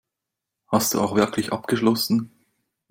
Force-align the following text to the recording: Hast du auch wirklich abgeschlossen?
Hast 0.65 0.95
du 0.95 0.99
auch 0.99 1.13
wirklich 1.13 1.53
abgeschlossen? 1.53 2.31